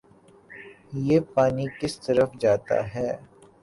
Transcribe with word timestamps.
یہ 1.07 1.19
پانی 1.33 1.65
کس 1.79 1.93
طرف 2.05 2.29
جاتا 2.41 2.77
ہے 2.93 3.09